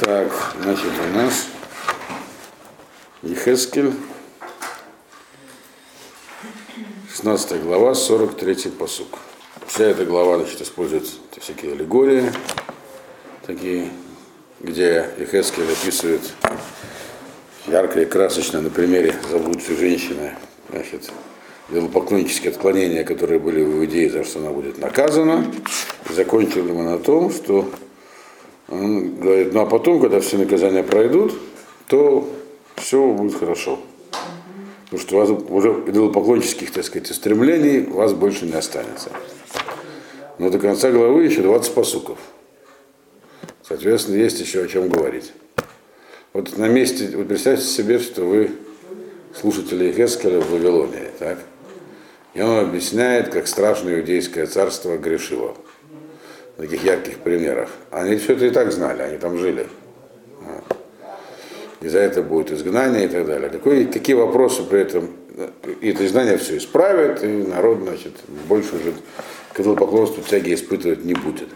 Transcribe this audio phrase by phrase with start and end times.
[0.00, 1.46] Так, значит, у нас
[3.22, 3.92] Ехескель,
[7.12, 9.20] 16 глава, 43 посук.
[9.68, 11.06] Вся эта глава, значит, использует
[11.38, 12.32] всякие аллегории,
[13.46, 13.90] такие,
[14.58, 16.22] где Ехескель описывает
[17.68, 20.34] ярко и красочно на примере заблудшей женщины,
[20.70, 21.12] значит,
[21.92, 25.46] поклоннические отклонения, которые были в Иудее, за что она будет наказана.
[26.10, 27.70] И закончили мы на том, что
[28.74, 31.32] он говорит, ну а потом, когда все наказания пройдут,
[31.86, 32.28] то
[32.76, 33.78] все будет хорошо.
[34.84, 39.10] Потому что у вас уже идолопоклонческих, так сказать, стремлений у вас больше не останется.
[40.38, 42.18] Но до конца главы еще 20 посуков.
[43.62, 45.32] Соответственно, есть еще о чем говорить.
[46.32, 48.50] Вот на месте, вот представьте себе, что вы
[49.40, 51.38] слушатели Хескеля в Вавилоне, так?
[52.34, 55.54] И он объясняет, как страшное иудейское царство грешило
[56.56, 57.68] таких ярких примерах.
[57.90, 59.66] Они все это и так знали, они там жили.
[61.80, 63.50] И за это будет изгнание и так далее.
[63.50, 65.10] Какой, какие вопросы при этом?
[65.80, 68.12] И это изгнание все исправит, и народ, значит,
[68.48, 68.94] больше уже
[69.52, 71.48] к поклонству тяги испытывать не будет.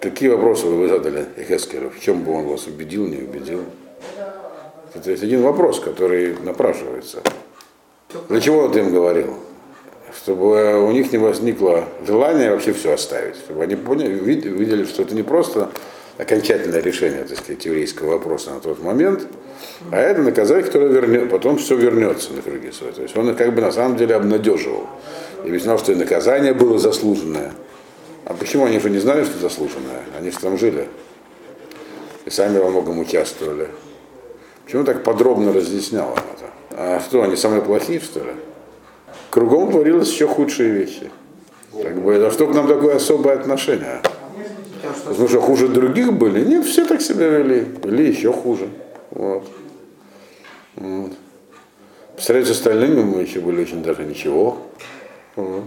[0.00, 1.90] Какие вопросы вы задали Эхескеру?
[1.90, 3.64] В чем бы он вас убедил, не убедил?
[4.94, 7.22] Это есть один вопрос, который напрашивается.
[8.28, 9.36] Для чего он им говорил?
[10.16, 15.14] Чтобы у них не возникло желания вообще все оставить, чтобы они поняли, видели, что это
[15.14, 15.70] не просто
[16.18, 19.26] окончательное решение, так сказать, еврейского вопроса на тот момент,
[19.90, 22.92] а это наказание, которое вернет, потом все вернется на круги свои.
[22.92, 24.86] То есть он их как бы на самом деле обнадеживал.
[25.44, 27.52] И объяснял, что и наказание было заслуженное.
[28.24, 30.02] А почему они же не знали, что заслуженное?
[30.16, 30.88] Они же там жили.
[32.24, 33.68] И сами во многом участвовали.
[34.64, 36.50] Почему так подробно разъяснял это?
[36.70, 38.32] А что, они самые плохие, что ли?
[39.32, 41.10] Кругом творилось еще худшие вещи.
[41.72, 44.02] Как бы, за что к нам такое особое отношение?
[45.06, 46.44] Потому что хуже других были?
[46.44, 47.66] Нет, все так себя вели.
[47.84, 48.68] Или еще хуже.
[49.10, 49.44] Вот.
[50.76, 51.12] Вот.
[52.14, 54.58] По с остальными мы еще были очень даже ничего.
[55.34, 55.64] Вот.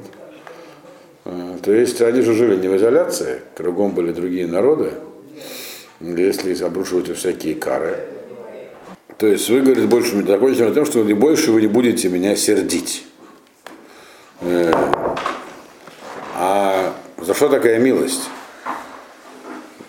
[1.26, 4.92] А, то есть они же жили не в изоляции, кругом были другие народы.
[6.00, 7.98] Если обрушиваются всякие кары,
[9.18, 13.06] то есть вы, говорит, больше закончим тем, что больше вы не будете меня сердить.
[14.42, 14.72] Э,
[16.36, 18.30] а за что такая милость?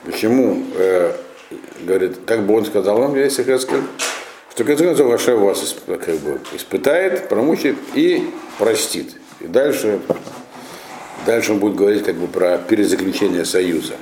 [0.04, 1.12] Почему, э,
[1.80, 3.82] говорит, как бы он сказал вам, если Хескель,
[4.50, 9.16] что конце концов Ашев вас как бы, испытает, промучит и простит.
[9.40, 10.00] И дальше,
[11.26, 13.94] дальше он будет говорить как бы про перезаключение союза.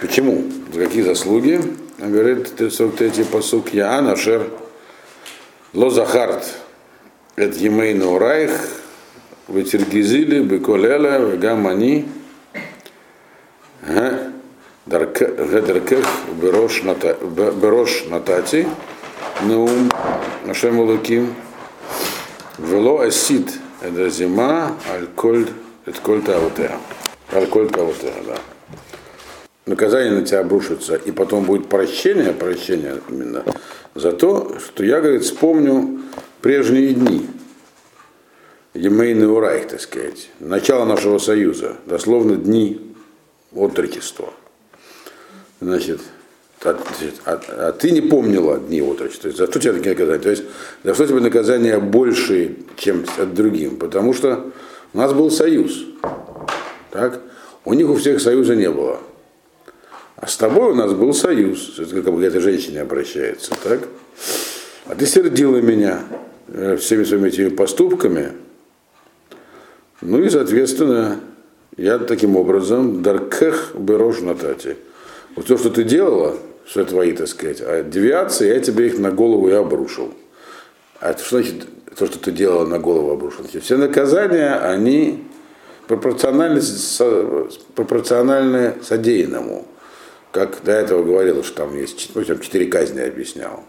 [0.00, 0.44] Почему?
[0.72, 1.60] За какие заслуги?
[2.00, 4.48] Он говорит, 43 посук Яан Ашер
[5.72, 6.44] Лозахарт
[7.36, 8.52] это Емейну Райх
[9.48, 12.06] Ветергизили, Беколеля, Гамани,
[14.86, 16.06] Гедеркех,
[16.40, 16.82] Берош
[18.08, 18.66] Натати,
[19.42, 19.90] Неум,
[20.48, 21.34] Ашем Луким,
[22.58, 25.46] Вело Асид, это зима, Альколь,
[25.86, 26.78] Альколь Таутеа.
[27.30, 28.38] Альколь Таутеа, да.
[29.66, 33.44] Наказание на тебя обрушится, и потом будет прощение, прощение именно,
[33.94, 36.00] за то, что я, говорит, вспомню
[36.40, 37.26] прежние дни.
[38.74, 42.80] Емейный Урайх, так сказать, начало нашего союза, дословно дни
[43.54, 44.34] отрочества.
[45.60, 46.00] Значит,
[46.64, 46.76] а,
[47.24, 49.30] а, а ты не помнила дни отрочества.
[49.30, 50.18] За что тебе такие наказания?
[50.18, 50.42] То есть
[50.82, 53.76] за что тебе наказание больше, чем от другим?
[53.76, 54.50] Потому что
[54.92, 55.84] у нас был союз.
[56.90, 57.20] Так?
[57.64, 58.98] У них у всех союза не было.
[60.16, 61.78] А с тобой у нас был союз.
[61.78, 63.52] Это как бы к этой женщине обращается.
[63.62, 63.88] Так?
[64.86, 66.00] А ты сердила меня
[66.48, 68.32] э, всеми своими этими поступками,
[70.04, 71.20] ну и, соответственно,
[71.76, 74.76] я таким образом, даркех берож натати.
[75.34, 79.10] Вот то, что ты делала, все твои, так сказать, а девиации, я тебе их на
[79.10, 80.14] голову и обрушил.
[81.00, 81.66] А это что значит
[81.96, 83.44] то, что ты делала на голову обрушил?
[83.60, 85.24] Все наказания, они
[85.86, 86.60] пропорциональны,
[87.74, 89.66] пропорциональны содеянному.
[90.32, 93.64] Как до этого говорилось, что там есть ну, там четыре казни объяснял.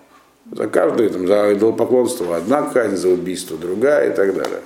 [0.51, 4.61] За каждую, там, за идолопоклонство одна казнь, за убийство другая и так далее.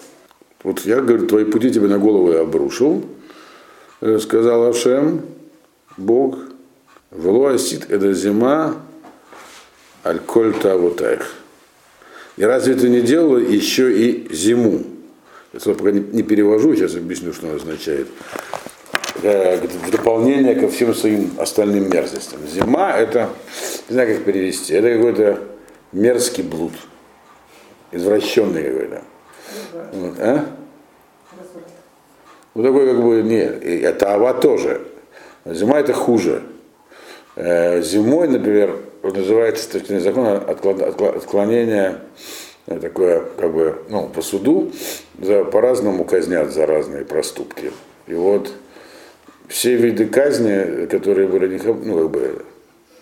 [0.64, 3.06] Вот я, говорю, твои пути тебе на голову я обрушил,
[4.02, 5.22] э, сказал Ашем,
[5.98, 6.38] Бог,
[7.12, 8.76] Влоасит это зима,
[10.06, 11.34] аль-коль тавутайх.
[12.38, 14.84] И разве ты не делала еще и зиму?
[15.54, 18.08] Я пока не, не перевожу, сейчас объясню, что это означает.
[19.24, 22.40] Э, в дополнение ко всем своим остальным мерзостям.
[22.48, 23.30] Зима это,
[23.90, 25.40] не знаю как перевести, это какой-то
[25.92, 26.74] мерзкий блуд,
[27.92, 29.04] извращенный какой-то.
[29.94, 30.46] Вот, а?
[32.54, 34.82] Вот такой как бы, не, это ава тоже.
[35.46, 36.44] Зима это хуже.
[37.36, 39.68] Э, Зимой, например, называется с
[40.40, 42.00] отклад- отклонение
[42.68, 44.72] э, такое, как бы, ну, по суду
[45.22, 47.72] за, по-разному казнят за разные проступки.
[48.08, 48.52] И вот
[49.48, 52.46] все виды казни, которые были, ну, как бы,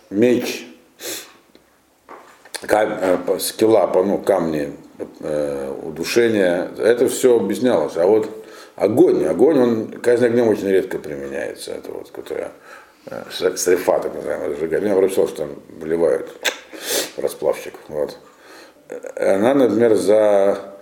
[0.09, 0.67] меч,
[2.61, 4.73] кам- э, скилла, ну, камни,
[5.19, 7.97] э, удушение, это все объяснялось.
[7.97, 8.29] А вот
[8.75, 12.51] огонь, огонь, он, казнь огнем очень редко применяется, это вот, которая
[13.07, 14.89] э, с- срефа, так называемая, зажигание.
[14.89, 14.95] Я
[15.27, 15.49] что там
[15.79, 16.29] выливают
[17.17, 17.73] расплавщик.
[17.87, 18.17] Вот.
[18.89, 20.73] Э, Она, например, за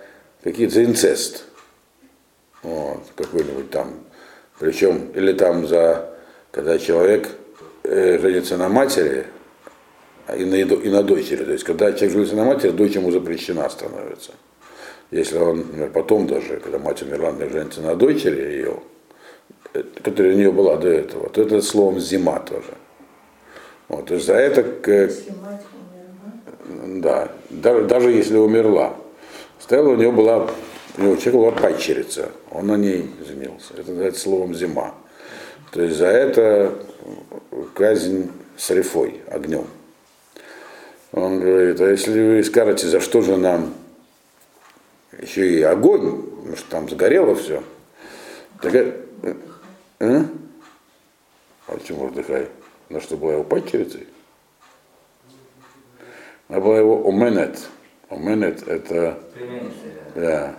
[0.42, 1.44] какие-то за инцест.
[2.62, 4.00] Вот, какой-нибудь там.
[4.58, 6.14] Причем, или там за,
[6.50, 7.28] когда человек
[7.84, 9.26] женится на матери,
[10.34, 11.44] и на, и на дочери.
[11.44, 14.32] То есть, когда человек женится на матери, дочь ему запрещена становится.
[15.10, 18.80] Если он, например, потом даже, когда мать умерла, он женится на дочери ее,
[19.72, 22.74] э, которая у нее была до этого, то это словом зима тоже.
[23.88, 25.60] Вот, то есть за это, к- умерла.
[27.00, 28.96] да, даже, даже если умерла,
[29.60, 30.50] стояла у нее была,
[30.98, 33.74] у него человека была падчерица, он на ней женился.
[33.74, 34.94] Это называется словом зима.
[35.70, 36.72] То есть за это
[37.74, 39.66] казнь с рифой, огнем.
[41.12, 43.74] Он говорит, а если вы скажете, за что же нам
[45.20, 47.62] еще и огонь, потому что там сгорело все,
[48.60, 48.94] так э,
[50.00, 50.22] э?
[51.66, 52.48] а почему вздыхай?
[52.88, 54.06] На что была его падчерицей?
[56.48, 57.60] Она была его оменет.
[58.08, 59.18] Оменет это,
[60.14, 60.54] да.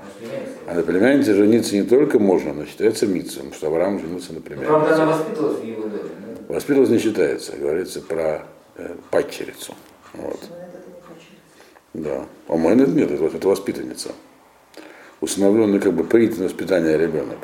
[0.67, 4.39] А на племяннице жениться не только можно, но считается митцем, потому что Авраам женился на
[4.39, 5.05] Ну, Правда, она племяннице.
[5.05, 6.09] воспитывалась в его доме.
[6.49, 8.43] Воспитывалась не считается, говорится про
[8.75, 9.75] э, падчерицу.
[10.17, 10.35] Вот.
[10.35, 10.67] Это.
[11.93, 12.25] Да.
[12.47, 14.11] А Оменет нет, это, это воспитанница.
[15.19, 17.37] Усыновленный как бы принятый на воспитание ребенок.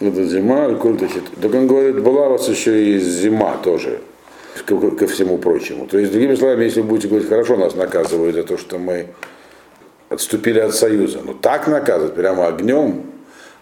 [0.00, 1.02] Это зима, культ
[1.40, 4.00] Так он говорит, была у вас еще и зима тоже,
[4.66, 5.86] ко, ко всему прочему.
[5.86, 9.06] То есть, другими словами, если вы будете говорить, хорошо, нас наказывают за то, что мы
[10.08, 11.20] отступили от Союза.
[11.24, 13.04] Но так наказывать, прямо огнем,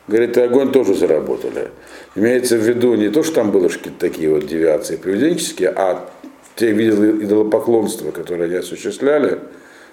[0.09, 1.69] говорит, и огонь тоже заработали.
[2.17, 6.09] Имеется в виду не то, что там было какие-то такие вот девиации поведенческие, а
[6.57, 9.41] те виды идолопоклонства, которые они осуществляли,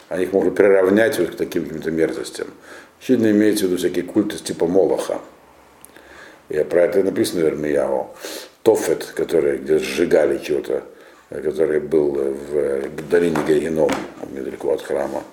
[0.09, 2.47] они их могут приравнять вот к таким каким-то мерзостям.
[2.99, 5.21] Очевидно, имеется в виду всякие культы типа Молоха.
[6.49, 8.09] Я про это написано в Ирмияу.
[8.61, 10.83] Тофет, который, где сжигали чего-то,
[11.29, 13.89] который был в долине Гайгеном,
[14.31, 15.23] недалеко от храма.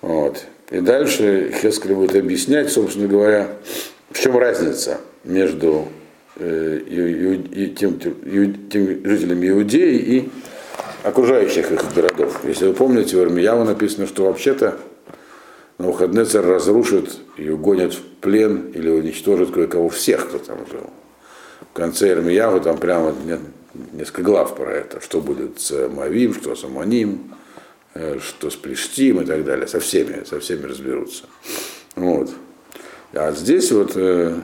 [0.00, 0.44] Вот.
[0.70, 3.48] И дальше Хескель будет объяснять, собственно говоря,
[4.10, 5.88] в чем разница между
[6.36, 10.30] э, и тем, тем жителями Иудеи и
[11.02, 12.40] окружающих их городов.
[12.44, 14.78] Если вы помните, в Ирмияву написано, что вообще-то
[15.78, 20.90] Навуходнецар разрушит и угонит в плен или уничтожит кое-кого всех, кто там жил.
[21.70, 23.40] В конце Ирмияву там прямо нет
[23.92, 27.34] несколько глав про это, что будет с Мавим, что с Амоним,
[27.94, 29.66] э, что с Плештим и так далее.
[29.66, 31.24] Со всеми, со всеми разберутся.
[31.96, 32.30] Вот.
[33.12, 34.40] А здесь вот э,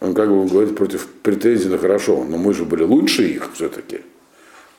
[0.00, 4.00] он как бы говорит против претензий, ну хорошо, но мы же были лучше их все-таки.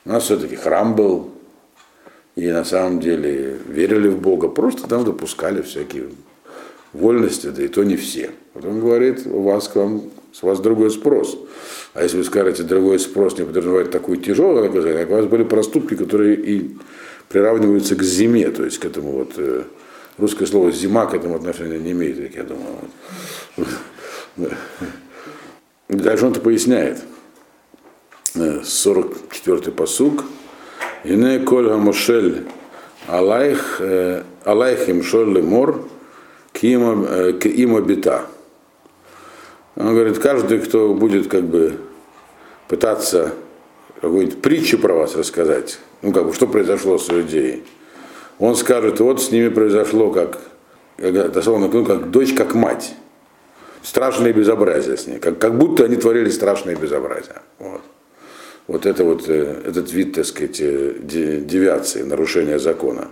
[0.04, 1.30] У нас все-таки храм был,
[2.34, 6.08] и на самом деле верили в Бога, просто там допускали всякие
[6.92, 8.30] вольности, да и то не все.
[8.54, 10.02] Вот он говорит, у вас к вам,
[10.32, 11.38] с вас другой спрос.
[11.94, 15.94] А если вы скажете, другой спрос не подразумевает такое тяжелое наказание, у вас были проступки,
[15.94, 16.76] которые и
[17.28, 19.62] приравниваются к зиме, то есть к этому вот э,
[20.18, 22.78] русское слово зима к этому отношения не имеет, как я думаю.
[25.88, 27.02] Дальше он это поясняет.
[28.34, 30.24] Э, 44-й посуг.
[31.04, 32.46] Ине коль гамошель
[33.06, 35.88] алайх, э, алайх им шоль лемор
[36.52, 38.26] к им бита.
[39.76, 41.78] Он говорит, каждый, кто будет как бы
[42.68, 43.32] пытаться
[44.00, 47.64] какую-нибудь притчу про вас рассказать, ну как бы, что произошло с Иудеей,
[48.38, 50.40] он скажет, вот с ними произошло как,
[50.98, 52.94] дословно, ну, как дочь, как мать.
[53.82, 57.42] Страшные безобразия с ней, как, как будто они творили страшные безобразия.
[57.58, 57.80] Вот
[58.66, 63.08] вот это вот, э, этот вид, так сказать, э, де- девиации, нарушения закона.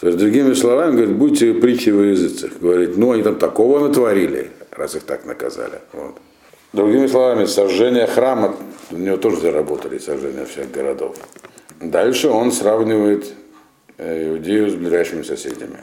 [0.00, 2.50] То есть, другими словами, говорит, будьте притчи во языцах.
[2.60, 5.80] Говорит, ну они там такого натворили, раз их так наказали.
[5.92, 6.16] Вот.
[6.72, 8.54] Другими словами, сожжение храма,
[8.90, 11.16] у него тоже заработали сожжение всех городов.
[11.80, 13.32] Дальше он сравнивает
[13.96, 15.78] э, Иудею с ближайшими соседями.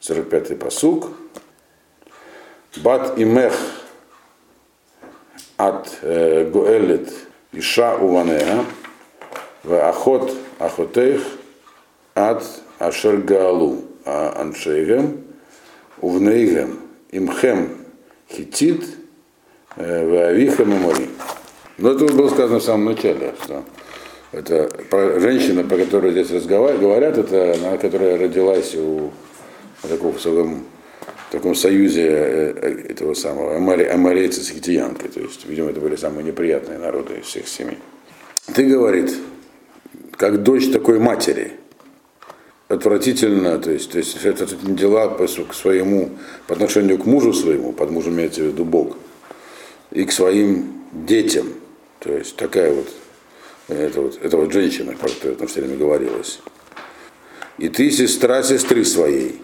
[0.00, 1.10] 45-й посуг.
[2.76, 3.54] Бат имех
[5.56, 7.12] от Гуэлит
[7.52, 8.64] Иша Уванеа,
[9.62, 11.22] в Ахот Ахотех
[12.14, 12.42] от
[12.78, 15.24] Ашер Гаалу Аншейгем,
[16.00, 16.80] Увнейгем,
[17.12, 17.78] Имхем
[18.30, 18.84] Хитит,
[19.76, 21.10] в Авихем и Мори.
[21.78, 23.62] Но это было сказано в самом начале, что
[24.32, 24.68] это
[25.20, 29.12] женщина, про которую здесь разговаривают, говорят, это она, которая родилась у
[29.82, 30.64] такого в своем
[31.34, 35.08] таком союзе э, этого самого амали, амалейца с хитиянкой.
[35.10, 37.78] То есть, видимо, это были самые неприятные народы из всех семей.
[38.54, 39.14] Ты, говорит,
[40.12, 41.52] как дочь такой матери,
[42.68, 46.10] отвратительно, то есть, то есть это дела по, к своему,
[46.46, 48.96] по отношению к мужу своему, под мужем имеется в виду Бог,
[49.90, 51.48] и к своим детям.
[52.00, 52.88] То есть такая вот,
[53.68, 56.40] это вот, это вот женщина, про которую там все время говорилось.
[57.58, 59.40] И ты сестра сестры своей.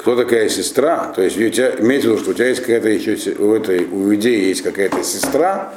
[0.00, 1.12] Кто такая сестра?
[1.14, 3.84] То есть у тебя, имеется в виду, что у тебя есть какая-то еще, у этой,
[3.84, 5.74] у идеи есть какая-то сестра,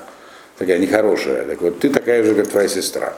[0.58, 1.44] такая нехорошая.
[1.44, 3.15] Так вот, ты такая же, как твоя сестра.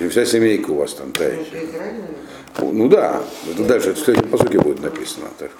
[0.00, 1.66] И вся семейка у вас там та еще.
[2.60, 5.26] Ну да, это дальше, это, кстати, по сути будет написано.
[5.40, 5.50] Так.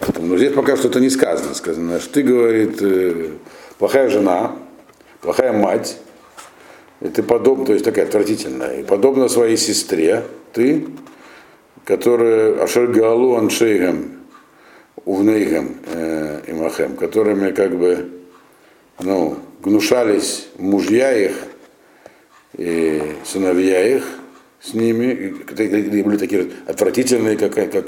[0.00, 1.54] Поэтому, но здесь пока что-то не сказано.
[1.54, 3.30] Сказано, что ты, говорит, э,
[3.78, 4.52] плохая жена,
[5.22, 5.96] плохая мать,
[7.00, 10.88] и ты подобна, то есть такая отвратительная, и подобна своей сестре, ты,
[11.88, 14.20] которая Ашер Галу Аншейгем,
[15.06, 18.10] Увнейгем э, Имахем, которыми как бы
[18.98, 21.32] ну, гнушались мужья их
[22.58, 24.04] и сыновья их
[24.60, 27.86] с ними, и были такие отвратительные, как, как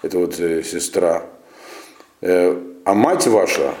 [0.00, 1.26] эта вот э, сестра.
[2.22, 3.74] Э, а мать ваша,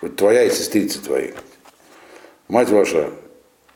[0.00, 1.30] вот твоя и сестрица твои,
[2.48, 3.10] мать ваша,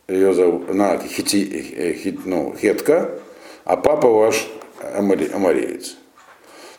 [0.08, 3.20] ее зовут, она хити, э, хит, ну, хетка,
[3.64, 4.48] а папа ваш
[4.92, 5.96] амареец.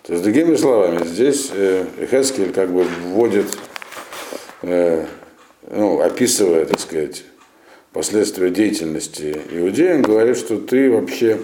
[0.03, 3.57] То есть, другими словами, здесь э, Хескель как бы вводит,
[4.62, 5.05] э,
[5.71, 7.24] ну, описывая, так сказать,
[7.91, 11.39] последствия деятельности иудея, он говорит, что ты вообще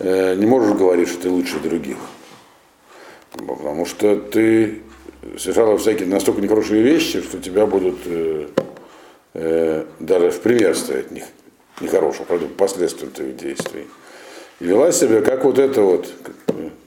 [0.00, 1.96] э, не можешь говорить, что ты лучше других.
[3.32, 4.82] Потому что ты
[5.38, 8.48] совершала всякие настолько нехорошие вещи, что тебя будут э,
[9.34, 11.24] э, даже в пример ставить них
[11.80, 13.86] нехорошего, правда, последствия твоих действий.
[14.60, 16.08] Вела себя как вот это вот.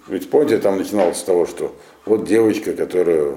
[0.07, 3.35] Ведь помните, там начиналось с того, что вот девочка, которая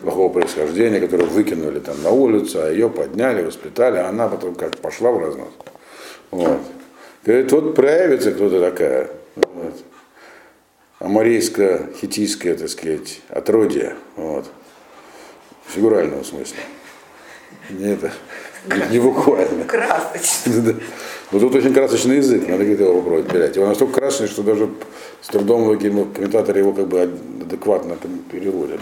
[0.00, 4.76] плохого происхождения, которую выкинули там на улицу, а ее подняли, воспитали, а она потом как
[4.78, 5.50] пошла в разнос.
[6.30, 6.60] Вот.
[7.24, 9.10] Говорит, вот проявится кто-то такая.
[9.36, 9.74] Вот.
[11.00, 13.96] Амарийско-хитийское, так сказать, отродье.
[14.16, 14.46] Вот.
[15.66, 16.60] В фигуральном смысле.
[17.70, 18.10] Не это,
[18.66, 19.64] не, не буквально.
[19.64, 20.76] Красочно.
[21.32, 23.54] Но тут очень красочный язык, надо где-то его попробовать передать.
[23.54, 24.68] Его настолько красочный, что даже
[25.20, 27.96] с трудом комментаторы его как бы адекватно
[28.30, 28.80] переводят.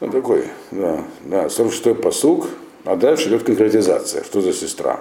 [0.00, 2.48] Ну, такой, да, да, 46-й посуг,
[2.84, 5.00] а дальше идет конкретизация, что за сестра.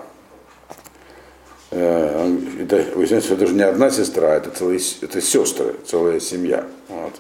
[1.72, 6.66] Э, это, выясняется, что это же не одна сестра, это, целые, это сестры, целая семья.
[6.88, 7.14] Вот.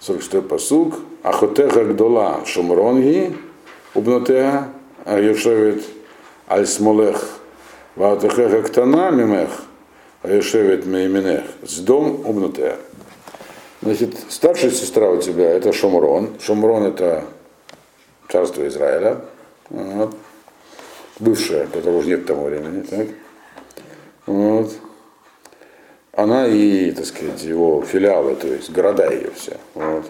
[0.00, 3.36] 46-й посуг, Ахотеха Гдола Шумронги,
[3.94, 4.68] Убнотеха,
[5.04, 5.84] Аюшевит
[6.48, 7.22] Аль-Смолех,
[7.96, 9.50] Ваутехеха Ктана Мимех,
[10.22, 12.76] Аюшевит Мейминех, с дом Убнотеха.
[13.82, 16.38] Значит, старшая сестра у тебя это Шумрон.
[16.40, 17.24] Шумрон это
[18.28, 19.22] царство Израиля.
[19.70, 20.14] Вот.
[21.18, 22.82] Бывшая, которого уже нет тому времени.
[22.82, 23.06] Так?
[24.26, 24.72] Вот.
[26.12, 29.56] Она и, так сказать, его филиалы, то есть города ее все.
[29.74, 30.04] Вот.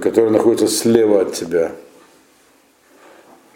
[0.00, 1.72] Которые находятся слева от тебя.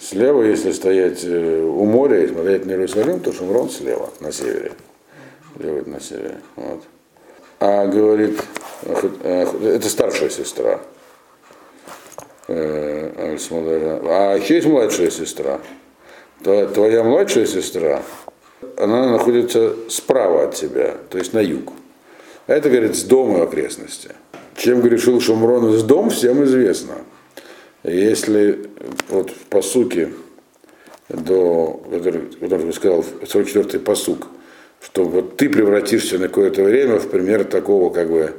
[0.01, 4.73] Слева, если стоять э, у моря и смотреть на Иерусалим, то Шумрон слева, на севере.
[5.59, 6.39] Левый на севере.
[6.57, 6.83] Вот
[7.61, 8.41] а говорит,
[9.23, 10.81] это старшая сестра.
[12.49, 15.61] Э, а еще есть младшая сестра.
[16.43, 18.03] Твоя младшая сестра,
[18.79, 21.71] она находится справа от тебя, то есть на юг.
[22.47, 24.11] А это, говорит, с дома окрестности.
[24.57, 26.95] Чем грешил Шумрон из дом, всем известно.
[27.83, 28.69] Если
[29.09, 30.11] вот в посуке,
[31.09, 34.29] до, который, который сказал, 44-й посук,
[34.83, 38.35] что вот ты превратишься на какое-то время в пример такого, как бы,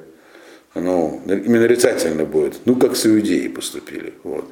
[0.75, 4.45] ну, именно нарицательно будет, ну, как с иудеи поступили, вот.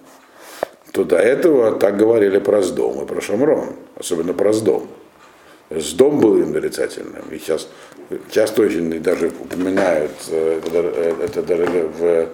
[0.91, 4.87] То до этого так говорили про Сдом и про Шамрон, особенно про Сдом.
[5.69, 7.67] Сдом был им нарицательным, и сейчас
[8.31, 10.61] часто очень даже упоминают, э,
[11.21, 12.29] это, даже в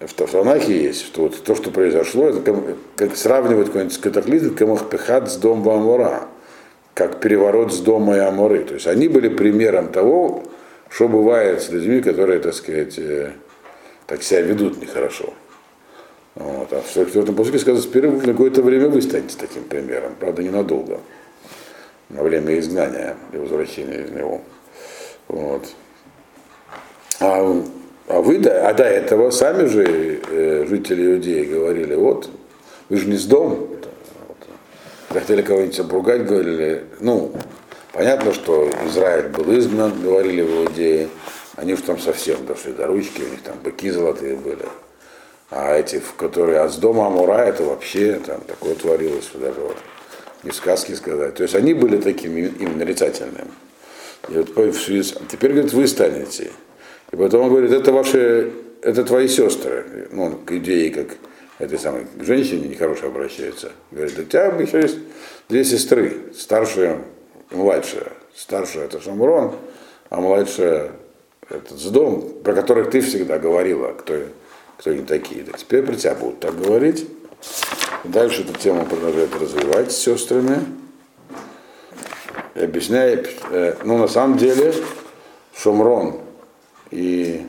[0.00, 2.56] в Танахе есть, что вот то, что произошло, это как,
[2.96, 6.28] как сравнивать какой-нибудь катаклизм, камахпехат с дом Вамора
[6.98, 8.64] как переворот с дома и Аморы.
[8.64, 10.42] То есть они были примером того,
[10.90, 13.30] что бывает с людьми, которые, так сказать, э,
[14.08, 15.32] так себя ведут нехорошо.
[16.34, 16.72] Вот.
[16.72, 20.98] А в 44-м посылке сказано, теперь на какое-то время вы станете таким примером, правда, ненадолго,
[22.08, 24.40] на время изгнания и возвращения из него.
[25.28, 25.68] Вот.
[27.20, 27.64] А,
[28.08, 32.30] а вы, а до этого сами же э, жители Иудеи говорили, вот,
[32.88, 33.68] вы же не с дом.
[35.10, 37.32] Хотели кого-нибудь обругать, говорили, ну,
[37.92, 41.08] понятно, что Израиль был изгнан, говорили в Иудее,
[41.56, 44.66] они уж там совсем дошли до ручки, у них там быки золотые были.
[45.50, 49.76] А эти, которые от дома Амура, это вообще там такое творилось, даже вот
[50.44, 51.34] не сказки сказать.
[51.34, 53.50] То есть они были такими именно нарицательными.
[54.28, 54.54] И вот
[55.28, 56.50] теперь, говорит, вы станете.
[57.10, 60.08] И потом он говорит, это ваши, это твои сестры.
[60.10, 61.16] Ну, он к идее, как
[61.58, 63.72] этой самой к женщине нехорошо обращается.
[63.90, 64.98] Говорит, у тебя еще есть
[65.48, 67.00] две сестры, старшая
[67.50, 68.12] и младшая.
[68.34, 69.54] Старшая это Шамрон,
[70.10, 70.92] а младшая
[71.48, 74.14] этот Сдом, про которых ты всегда говорила, кто,
[74.76, 75.44] кто они такие.
[75.44, 77.08] Так теперь про тебя будут так говорить.
[78.04, 80.58] Дальше эту тему продолжает развивать с сестрами.
[82.54, 84.74] И объясняет, э, ну на самом деле
[85.56, 86.20] Шумрон
[86.90, 87.46] и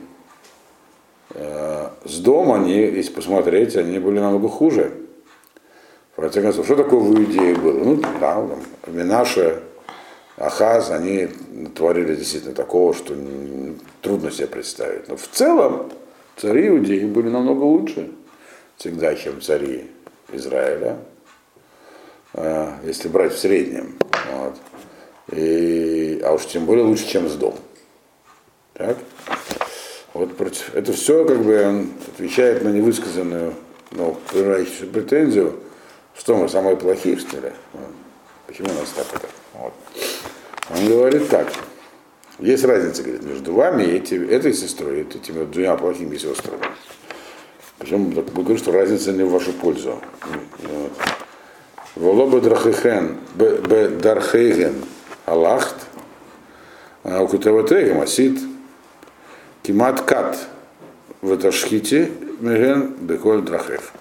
[1.30, 4.92] э, с дома они, если посмотреть, они были намного хуже.
[6.16, 7.84] В конце концов, что такое в Иудее было?
[7.84, 9.62] Ну, да, там, Минаша,
[10.36, 11.28] Ахаз, они
[11.74, 13.14] творили действительно такого, что
[14.02, 15.08] трудно себе представить.
[15.08, 15.90] Но в целом
[16.36, 18.10] цари Иудеи были намного лучше
[18.76, 19.90] всегда, чем цари
[20.32, 20.98] Израиля,
[22.34, 23.96] э, если брать в среднем.
[24.32, 24.56] Вот.
[25.32, 27.54] И, а уж тем более лучше, чем с дом.
[28.80, 28.96] Так?
[30.14, 33.52] Вот против, это все как бы отвечает на невысказанную,
[33.90, 35.60] но прерывающуюся претензию,
[36.16, 37.52] что мы самые плохие, что ли?
[38.46, 39.28] Почему у нас так это?
[39.52, 39.74] Вот.
[40.70, 41.52] Он говорит так.
[42.38, 46.64] Есть разница, говорит, между вами и эти, этой сестрой, и этими двумя плохими сестрами.
[47.78, 50.00] Причем мы говорим, что разница не в вашу пользу.
[50.62, 50.92] Вот.
[51.96, 54.76] Волоба драхихен, б дархейген
[55.26, 55.76] алахт,
[57.04, 58.38] а у кутаватейгем асит,
[59.62, 60.48] кимат кат
[61.22, 63.92] в эташхите, меген беколь драхев.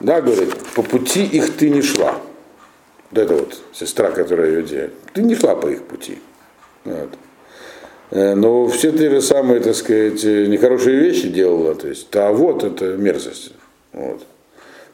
[0.00, 2.18] Да, говорит, по пути их ты не шла.
[3.10, 4.94] Вот это вот сестра, которая ее делает.
[5.12, 6.18] Ты не шла по их пути.
[6.84, 7.10] Вот.
[8.10, 12.64] Э, но все те же самые, так сказать, нехорошие вещи делала, то есть, а вот
[12.64, 13.52] это мерзость.
[13.92, 14.26] Вот.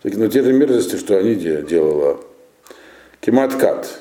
[0.04, 2.20] Но те же мерзости, что они делала.
[3.20, 4.00] Киматкат.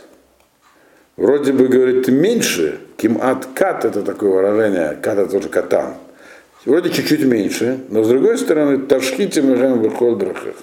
[1.15, 2.79] Вроде бы, говорит, меньше.
[2.97, 5.93] Киматкат это такое выражение, кат это тоже катан.
[6.65, 10.55] Вроде чуть-чуть меньше, но с другой стороны, ташхите межем бехольдрахах.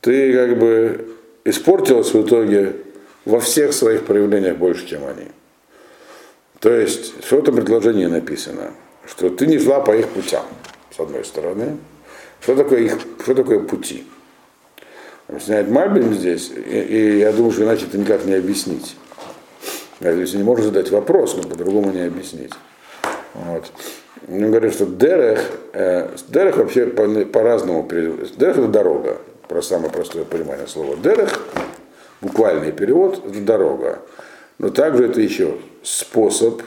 [0.00, 1.08] Ты как бы
[1.44, 2.76] испортилась в итоге
[3.24, 5.26] во всех своих проявлениях больше, чем они.
[6.60, 8.70] То есть, в этом предложении написано,
[9.06, 10.44] что ты не шла по их путям,
[10.96, 11.76] с одной стороны.
[12.40, 14.04] Что такое, их, что такое пути?
[15.26, 18.96] Объясняет Мальбин здесь, и, и я думаю, что иначе это никак не объяснить.
[20.00, 22.52] Если не можно задать вопрос, но по-другому не объяснить.
[23.34, 23.70] Вот.
[24.28, 28.38] Он говорит, что дерех, э, дерех вообще по, по-разному переводится.
[28.38, 30.96] Дерех это дорога, про самое простое понимание слова.
[30.96, 31.38] Дерех,
[32.20, 34.00] буквальный перевод, это дорога.
[34.58, 36.62] Но также это еще способ,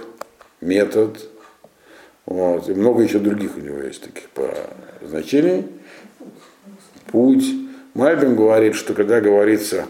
[0.61, 1.17] метод,
[2.25, 4.49] вот, и много еще других у него есть таких по
[5.01, 5.67] значений.
[7.11, 7.45] Путь.
[7.93, 9.85] Мальбин говорит, что когда говорится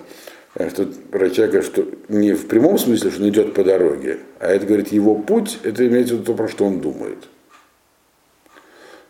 [0.56, 4.66] что про человека, что не в прямом смысле, что он идет по дороге, а это
[4.66, 7.18] говорит его путь, это имеется в виду то, про что он думает.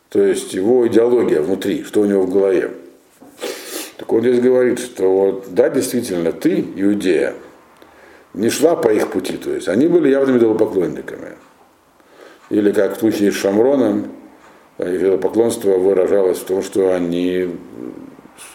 [0.09, 2.71] То есть его идеология внутри, что у него в голове.
[3.97, 7.33] Так он здесь говорит, что вот, да, действительно, ты, иудея,
[8.33, 11.29] не шла по их пути, то есть они были явными идолопоклонниками.
[12.49, 14.11] Или как в случае с Шамроном,
[14.77, 17.49] их идолопоклонство выражалось в том, что они,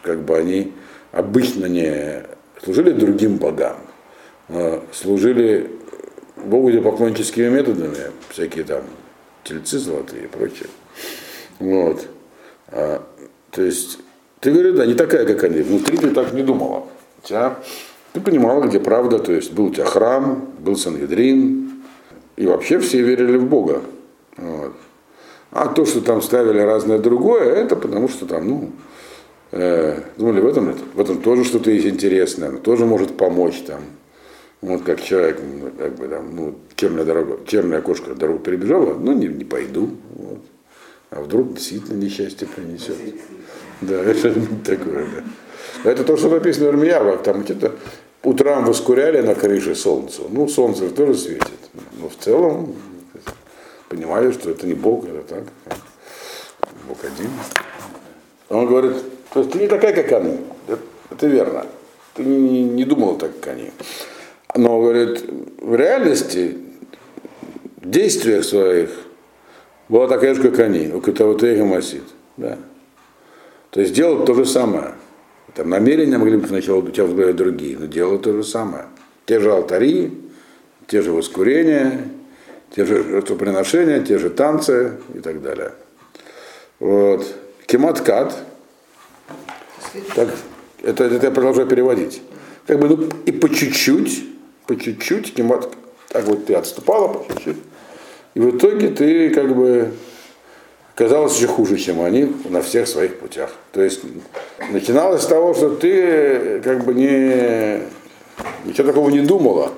[0.02, 0.72] как бы они
[1.12, 2.22] обычно не
[2.62, 3.76] служили другим богам,
[4.48, 5.70] а служили
[6.36, 7.96] Богу идолопоклонническими методами,
[8.30, 8.82] всякие там
[9.44, 10.68] тельцы золотые и прочее.
[11.58, 12.06] Вот.
[12.68, 13.02] А,
[13.50, 13.98] то есть,
[14.40, 15.62] ты говоришь, да, не такая, как они.
[15.62, 16.86] Внутри ты так не думала.
[17.22, 17.58] Хотя
[18.12, 21.82] ты понимала, где правда, то есть был у тебя храм, был Сангедрин,
[22.36, 23.82] и вообще все верили в Бога.
[24.36, 24.74] Вот.
[25.50, 28.70] А то, что там ставили разное другое, это потому что там, ну,
[29.50, 33.80] думали, в этом, в этом тоже что-то есть интересное, оно тоже может помочь там.
[34.60, 39.12] Вот как человек, ну, как бы там, ну, черная дорога, черная кошка дорогу перебежала, ну,
[39.12, 39.90] не, не пойду.
[40.14, 40.40] Вот.
[41.10, 42.96] А вдруг действительно несчастье принесет.
[43.80, 44.34] Да, это
[44.64, 45.90] такое, да.
[45.90, 47.76] Это то, что написано в Армиявах, там где-то
[48.24, 50.22] утром воскуряли на крыше солнце.
[50.28, 51.46] Ну, солнце тоже светит.
[52.00, 52.74] Но в целом
[53.88, 55.44] понимали, что это не Бог, это так.
[56.88, 57.30] Бог один.
[58.48, 58.96] Он говорит,
[59.32, 60.38] то есть ты не такая, как они.
[60.66, 61.66] Это, это верно.
[62.14, 63.70] Ты не, не думал так, как они.
[64.54, 65.24] Но, говорит,
[65.60, 66.56] в реальности,
[67.76, 68.90] в действиях своих
[69.88, 72.02] была такая же, как они, у Катаватега Масид.
[72.36, 72.58] Да.
[73.70, 74.94] То есть делал то же самое.
[75.54, 78.84] Там намерения могли быть сначала у тебя в голове другие, но делают то же самое.
[79.26, 80.12] Те же алтари,
[80.86, 82.02] те же воскурения,
[82.74, 85.72] те же жертвоприношения, те же танцы и так далее.
[86.78, 87.26] Вот.
[87.66, 88.36] Кематкат,
[90.14, 90.28] так,
[90.82, 92.22] это, это я продолжаю переводить.
[92.66, 94.24] Как бы, ну, и по чуть-чуть,
[94.66, 95.34] по чуть-чуть,
[96.08, 97.56] так вот ты отступала по чуть-чуть,
[98.34, 99.92] и в итоге ты как бы
[100.94, 103.52] казалось еще хуже, чем они на всех своих путях.
[103.72, 104.00] То есть
[104.70, 107.80] начиналось с того, что ты как бы не,
[108.64, 109.72] ничего такого не думала,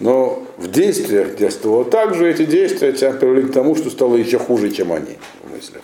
[0.00, 4.38] но в действиях действовало так же, эти действия тебя привели к тому, что стало еще
[4.38, 5.82] хуже, чем они в мыслях.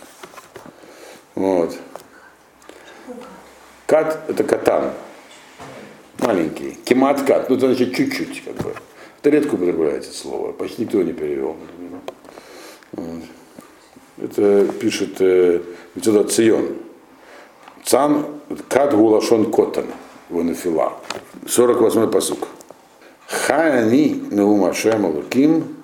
[1.35, 1.75] Вот.
[3.87, 4.91] Кат это катан.
[6.19, 6.77] Маленький.
[6.83, 7.49] Кемат кат.
[7.49, 8.73] Ну, это значит чуть-чуть, как бы.
[9.21, 10.51] Это редко употребляется слово.
[10.51, 11.55] Почти никто не перевел.
[12.91, 13.23] Вот.
[14.21, 15.61] Это пишет э,
[15.95, 16.75] отсюда Цион.
[17.85, 18.25] Цан
[18.67, 19.85] кат гулашон котан.
[20.29, 20.93] Ванафила.
[21.45, 22.49] 48-й посук.
[23.27, 25.75] Хаани неума шема луким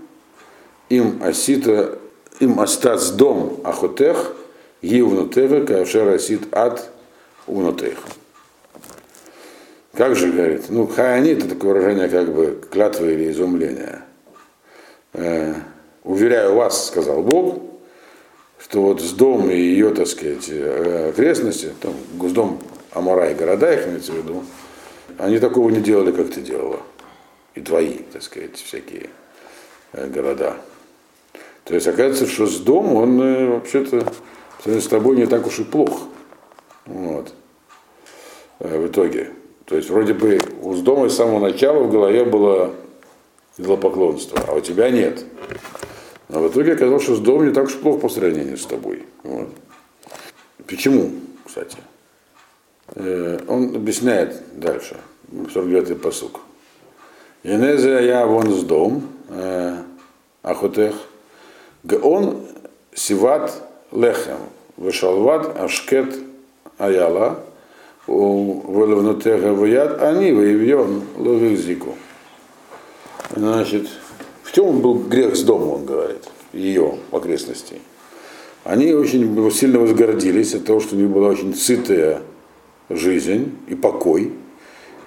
[0.90, 2.00] им асита
[2.40, 4.34] им остац дом ахотех
[4.82, 6.93] гивнутева кашер асит ад
[7.48, 7.98] унутех.
[9.94, 10.66] Как же говорит?
[10.70, 14.04] Ну, хаани это такое выражение как бы клятвы или изумления.
[15.14, 15.54] Э,
[16.04, 17.62] уверяю вас, сказал Бог,
[18.60, 21.94] что вот с дом и ее, так сказать, э, окрестности, там,
[22.28, 22.60] с дом
[22.92, 24.44] Амара и города, их имеется в виду,
[25.20, 26.80] они такого не делали, как ты делала.
[27.54, 29.10] И твои, так сказать, всякие
[29.92, 30.56] э, города.
[31.66, 34.12] То есть оказывается, что с дом он э, вообще-то
[34.66, 36.08] с тобой не так уж и плох.
[36.86, 37.34] Вот.
[38.60, 39.32] В итоге.
[39.66, 42.74] То есть вроде бы у дома с самого начала в голове было
[43.58, 45.26] идолопоклонство, а у тебя нет.
[46.30, 49.04] А в итоге оказалось, что с домом не так уж плохо по сравнению с тобой.
[49.24, 49.50] Вот.
[50.68, 51.12] Почему,
[51.46, 51.78] кстати?
[52.96, 54.98] Э, он объясняет дальше,
[55.32, 56.42] 49-й посук.
[57.44, 59.78] Енезе я вон с дом, э,
[60.42, 60.96] ахотех,
[62.02, 62.46] он
[62.94, 63.54] сиват
[63.92, 64.38] лехем,
[64.78, 66.16] вышалват ашкет
[66.84, 67.40] аяла,
[68.08, 71.96] вылевнутеха вяд, они выявьем ловизику.
[73.36, 73.88] Значит,
[74.44, 77.82] в чем был грех с дома, он говорит, ее окрестностей?
[78.64, 82.22] Они очень сильно возгордились от того, что у них была очень сытая
[82.90, 84.32] жизнь и покой,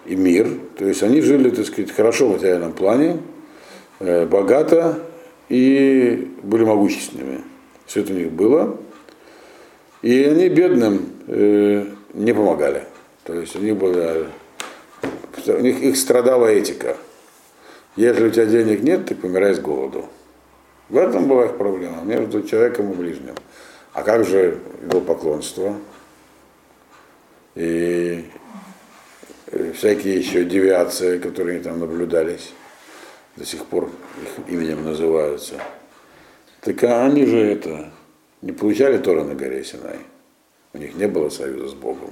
[0.04, 0.48] и мир.
[0.78, 3.18] То есть они жили, так сказать, хорошо в материальном плане,
[4.00, 4.98] э, богато
[5.48, 7.40] и были могущественными.
[7.86, 8.76] Все это у них было.
[10.02, 12.84] И они бедным не помогали.
[13.24, 14.28] То есть у них была,
[15.46, 16.96] у них их страдала этика.
[17.96, 20.06] Если у тебя денег нет, ты помирай с голоду.
[20.88, 23.34] В этом была их проблема, между человеком и ближним.
[23.92, 24.58] А как же
[25.06, 25.74] поклонство
[27.54, 28.24] и
[29.74, 32.52] всякие еще девиации, которые там наблюдались,
[33.36, 33.90] до сих пор
[34.22, 35.54] их именем называются.
[36.60, 37.90] Так они же это
[38.42, 39.98] не получали Тора на горе Синай.
[40.76, 42.10] У них не было союза с Богом.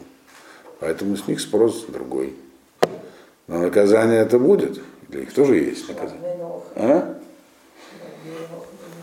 [0.80, 2.32] Поэтому с них спрос другой.
[3.46, 4.80] Но наказание это будет.
[5.10, 6.38] Для них тоже есть наказание.
[6.74, 7.14] А?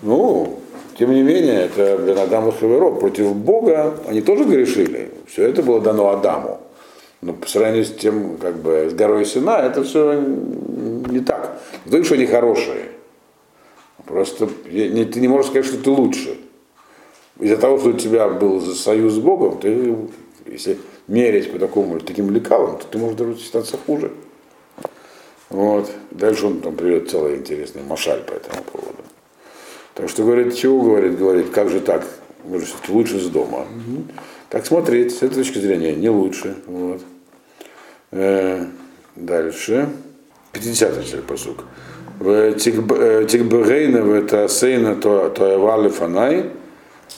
[0.01, 0.59] Ну,
[0.97, 2.89] тем не менее, это Бенадам и Хаверо.
[2.89, 5.11] Против Бога они тоже грешили.
[5.27, 6.59] Все это было дано Адаму.
[7.21, 11.61] Но по сравнению с тем, как бы, с горой Сина, это все не так.
[11.85, 12.85] Вы что они хорошие.
[14.07, 16.35] Просто ты не можешь сказать, что ты лучше.
[17.39, 19.95] Из-за того, что у тебя был союз с Богом, ты,
[20.45, 24.11] если мерить по такому, таким лекалам, то ты можешь даже считаться хуже.
[25.49, 25.91] Вот.
[26.11, 29.03] Дальше он там приведет целый интересный машаль по этому поводу.
[29.93, 32.05] Так что говорит, чего говорит, говорит, как же так?
[32.49, 33.59] Же все-таки лучше с дома.
[33.59, 34.03] Угу.
[34.49, 36.55] Так смотреть, с этой точки зрения, не лучше.
[36.65, 37.01] Вот.
[38.11, 38.65] Э,
[39.15, 39.89] дальше.
[40.53, 41.65] 50-й посук.
[42.19, 46.51] В Тигберейна в это сейна то авали фанай,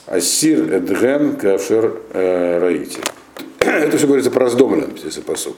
[0.07, 2.99] асир эдген кафер э, раити.
[3.59, 5.55] Это все говорится про раздомлен, если посук.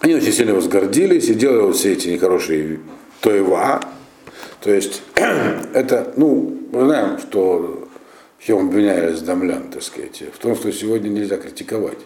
[0.00, 2.80] Они очень сильно возгордились и делали вот все эти нехорошие
[3.20, 3.80] тоева.
[4.60, 7.88] То есть это, ну, мы знаем, что
[8.38, 11.98] в чем обвиняли Дамлян, так сказать, в том, что сегодня нельзя критиковать.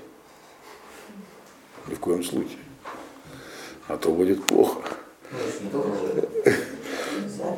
[1.88, 2.58] Ни в коем случае.
[3.88, 4.80] А то будет плохо.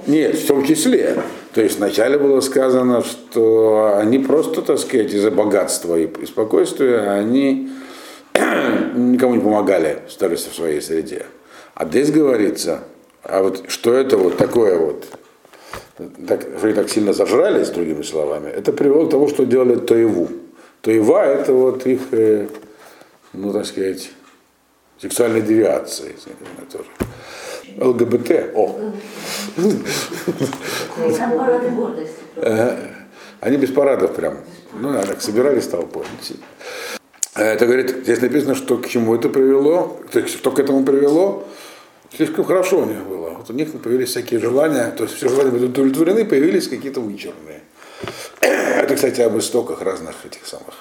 [0.07, 1.17] Нет, в том числе.
[1.53, 7.71] То есть вначале было сказано, что они просто, так сказать, из-за богатства и спокойствия, они
[8.35, 11.27] никому не помогали, старались в своей среде.
[11.75, 12.85] А здесь говорится,
[13.23, 15.07] а вот что это вот такое вот,
[16.27, 20.29] так, что они так сильно зажрались, другими словами, это привело к тому, что делали Тоеву.
[20.83, 22.49] Тоева это вот их э,
[23.35, 24.11] ну, так сказать,
[25.01, 26.15] сексуальной девиацией.
[26.71, 26.89] Тоже.
[27.79, 28.93] ЛГБТ, о.
[33.41, 34.39] Они без парадов прям.
[34.81, 36.05] Ну, да, так собирались толпой.
[37.35, 41.45] Это говорит, здесь написано, что к чему это привело, то есть, что к этому привело,
[42.17, 43.31] слишком хорошо у них было.
[43.31, 47.63] Вот у них появились всякие желания, то есть все желания были удовлетворены, появились какие-то вычурные.
[48.41, 50.75] Это, кстати, об истоках разных этих самых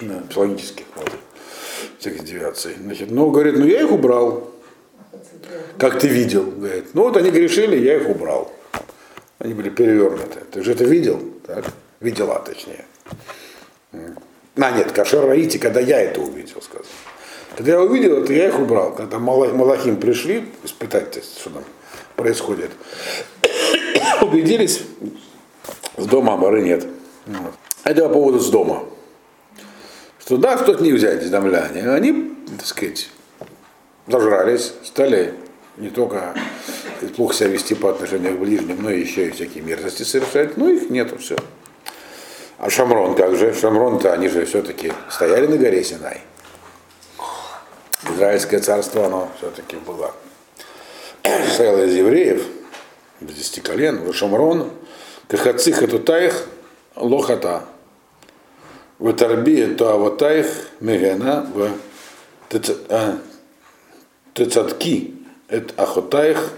[0.00, 1.10] да, психологических вот,
[1.98, 2.76] всяких девиаций.
[2.80, 4.50] Значит, ну, говорит, ну я их убрал,
[5.78, 6.44] как ты видел.
[6.44, 8.52] Говорит, ну вот они грешили, я их убрал.
[9.38, 10.40] Они были перевернуты.
[10.50, 11.20] Ты же это видел?
[11.46, 11.64] Так?
[12.00, 12.84] Видела, точнее.
[13.92, 16.84] А, нет, кашер раите, когда я это увидел, сказал.
[17.56, 18.94] Когда я увидел это, я их убрал.
[18.94, 21.64] Когда Малахим пришли испытать, что там
[22.16, 22.70] происходит,
[24.22, 24.82] убедились,
[25.96, 26.86] с дома Амары нет.
[27.84, 28.84] Это по поводу с дома.
[30.18, 31.90] Что да, что-то не взять из домляне.
[31.90, 33.08] Они, так сказать,
[34.10, 35.34] зажрались, стали
[35.76, 36.34] не только
[37.16, 40.56] плохо себя вести по отношению к ближним, но еще и всякие мерзости совершать.
[40.56, 41.36] Ну, их нету, все.
[42.58, 43.54] А Шамрон как же?
[43.54, 46.20] Шамрон-то они же все-таки стояли на горе Синай.
[48.14, 50.12] Израильское царство, оно все-таки было.
[51.52, 52.44] Стояло из евреев,
[53.20, 54.70] из десяти колен, Шамрон,
[55.28, 56.46] Кахацих этутаих
[56.96, 57.64] лохата.
[58.98, 60.46] В Тарби то аватаих
[60.80, 61.70] мегена в
[64.34, 65.14] Тецатки
[65.48, 66.52] эт ахотаих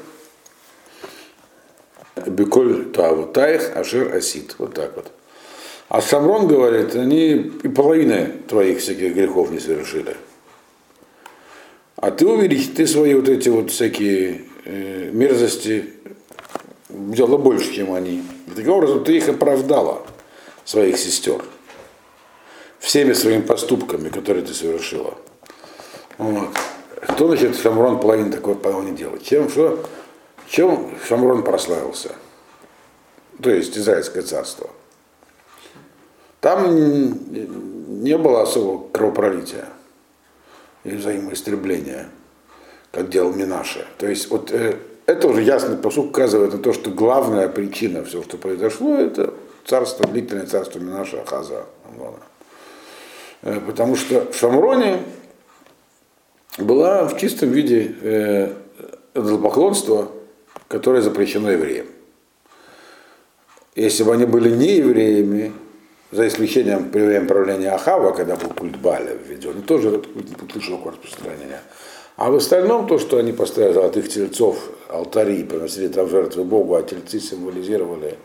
[2.26, 4.56] беколь то аватаих ашер асит.
[4.58, 5.10] Вот так вот.
[5.88, 7.32] А Шамрон говорит, они
[7.62, 10.16] и половины твоих всяких грехов не совершили.
[11.96, 15.92] А ты увидишь, ты свои вот эти вот всякие э, мерзости
[16.88, 18.24] делала больше, чем они.
[18.46, 20.02] И таким образом ты их оправдала,
[20.64, 21.44] своих сестер,
[22.78, 25.18] всеми своими поступками, которые ты совершила.
[26.18, 26.50] Вот.
[27.02, 29.24] Что значит Шамрон половину такого по не делать?
[29.24, 29.84] Чем, что,
[30.48, 32.12] чем Шамрон прославился?
[33.42, 34.70] То есть Израильское царство.
[36.40, 36.74] Там
[38.02, 39.68] не было особого кровопролития
[40.84, 42.08] и взаимоистребления,
[42.90, 43.86] как делал Минаше.
[43.98, 48.22] То есть вот э, это уже ясный посуд указывает на то, что главная причина всего,
[48.22, 49.34] что произошло, это
[49.64, 51.66] царство, длительное царство Минаша Ахаза.
[53.42, 55.02] Э, потому что в Шамроне
[56.58, 58.54] была в чистом виде э,
[60.68, 61.86] которое запрещено евреям.
[63.74, 65.52] Если бы они были не евреями,
[66.12, 70.60] за исключением при время правления Ахава, когда был культ Баля введен, тоже этот культ не
[70.60, 71.62] широкого распространения.
[72.16, 74.58] А в остальном то, что они поставили золотых тельцов,
[74.90, 78.18] алтари, и приносили там жертвы Богу, а тельцы символизировали,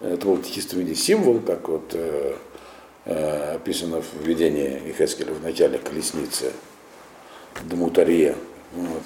[0.00, 2.34] это был в чистом виде символ, как вот э,
[3.04, 6.52] э, описано в видении Ихескеля в начале колесницы,
[7.64, 8.34] Дмутария.
[8.72, 9.02] Вот.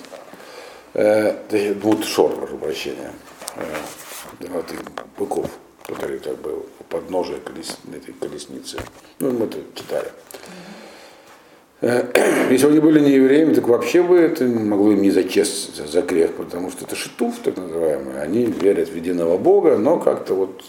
[0.94, 3.12] Э, Дмут Шор, прошу прощения,
[3.56, 3.64] э,
[4.40, 4.80] золотых
[5.18, 5.50] быков
[5.90, 8.78] который как бы у подножия колес, этой колесницы.
[9.18, 10.08] Ну, мы это читали.
[11.80, 12.06] Э,
[12.50, 16.02] если бы они были не евреями, так вообще бы это могло им не зачесть за,
[16.02, 18.22] грех, потому что это шитуф, так называемый.
[18.22, 20.64] Они верят в единого Бога, но как-то вот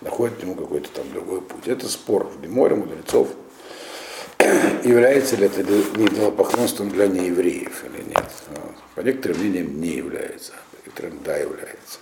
[0.00, 1.66] находят ему какой-то там другой путь.
[1.66, 3.28] Это спор в море мудрецов.
[4.84, 8.24] Является ли это идолопоклонством для неевреев или нет?
[8.94, 11.98] По некоторым мнениям не является, по некоторым да является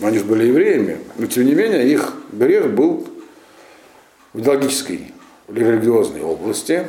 [0.00, 3.06] они же были евреями, но тем не менее их грех был
[4.32, 5.12] в идеологической
[5.48, 6.86] или религиозной области,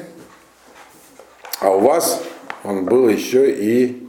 [1.59, 2.21] а у вас
[2.63, 4.07] он был еще и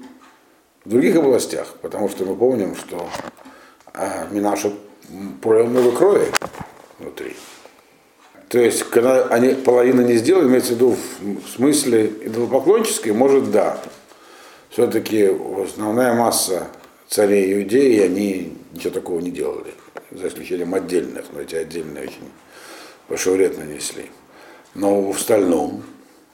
[0.84, 3.08] в других областях, потому что мы помним, что
[3.92, 4.72] а, Минаша
[5.42, 6.26] пролил много крови
[6.98, 7.36] внутри.
[8.54, 13.80] То есть, когда они половину не сделали, имеется в виду в смысле идолопоклонческой, может, да.
[14.70, 15.28] Все-таки
[15.60, 16.68] основная масса
[17.08, 19.74] царей Иудеи, они ничего такого не делали,
[20.12, 22.30] за исключением отдельных, но эти отдельные очень
[23.08, 24.06] большой вред нанесли.
[24.76, 25.82] Но в остальном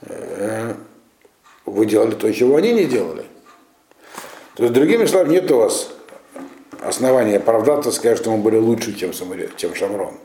[0.03, 0.75] э,
[1.65, 3.25] вы делали то, чего они не делали.
[4.57, 5.89] То есть, другими словами, нет у вас
[6.83, 9.13] основания оправдаться, сказать, что мы были лучше, чем,
[9.57, 10.19] чем Шамрон,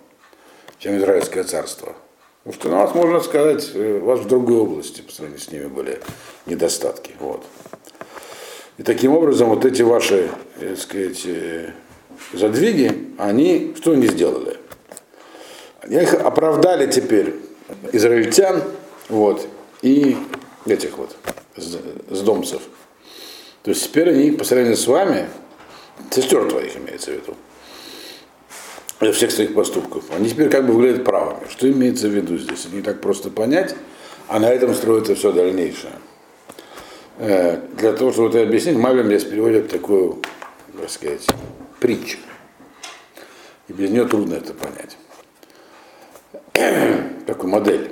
[0.86, 1.96] чем Израильское царство.
[2.44, 5.52] Потому что на вас можно сказать, э, у вас в другой области по сравнению с
[5.52, 6.00] ними были
[6.46, 7.14] недостатки.
[7.20, 7.44] Вот.
[8.78, 11.72] И таким образом вот эти ваши, так сказать, э,
[12.34, 14.58] задвиги, они что они сделали?
[15.82, 17.34] Они их оправдали теперь
[17.92, 18.62] израильтян,
[19.10, 19.48] вот,
[19.82, 20.16] и
[20.68, 21.16] этих вот,
[21.58, 21.80] с.
[23.64, 25.30] То есть теперь они по сравнению с вами,
[26.12, 27.36] сестер твоих имеется в виду,
[29.00, 31.48] всех своих поступков, они теперь как бы выглядят правыми.
[31.50, 32.68] Что имеется в виду здесь?
[32.72, 33.76] Не так просто понять.
[34.28, 35.94] А на этом строится все дальнейшее.
[37.18, 40.22] Э, Для того, чтобы это объяснить, Мавлем здесь переводит такую,
[40.80, 41.28] так сказать,
[41.80, 42.18] притчу.
[43.68, 44.98] И без нее трудно это понять.
[47.28, 47.90] Такую модель.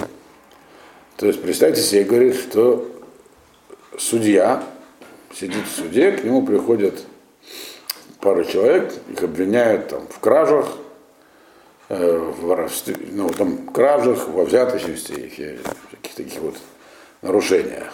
[1.17, 2.89] То есть представьте себе, говорит, что
[3.97, 4.63] судья
[5.33, 7.03] сидит в суде, к нему приходят
[8.19, 10.82] пару человек, их обвиняют там, в кражах, э,
[11.89, 16.55] в воровстве, ну, там, кражах, во взяточности, и всяких таких вот
[17.21, 17.91] нарушениях.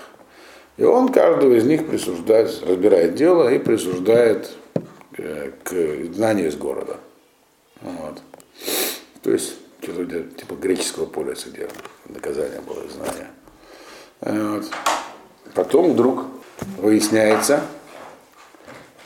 [0.78, 4.52] И он каждого из них присуждает, разбирает дело и присуждает
[5.18, 6.98] э, к изгнанию из города.
[7.82, 8.22] Вот.
[9.22, 11.68] То есть, что-то типа греческого полиса, где
[12.08, 13.28] наказание было изгнание.
[14.22, 14.66] Вот.
[15.54, 16.26] Потом вдруг
[16.78, 17.66] выясняется,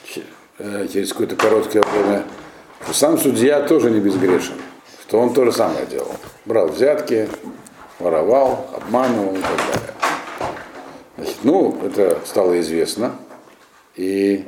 [0.06, 0.26] че-
[0.60, 2.26] э, через какое-то короткое время,
[2.84, 4.56] что сам судья тоже не безгрешен,
[5.14, 6.10] что он то же самое делал.
[6.46, 7.30] Брал взятки,
[8.00, 9.94] воровал, обманывал и так далее.
[11.18, 13.16] Значит, ну, это стало известно.
[13.96, 14.44] И